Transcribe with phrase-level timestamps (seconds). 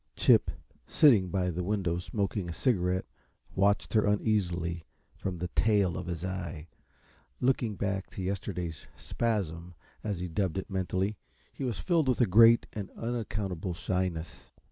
[0.15, 0.49] Chip,
[0.87, 3.05] sitting by the window smoking a cigarette,
[3.53, 4.83] watched her uneasily
[5.15, 6.67] from the tail of his eye.
[7.39, 11.19] Looking back to yesterday's "spasm," as he dubbed it mentally,
[11.53, 14.49] he was filled with a great and unaccountable shyness.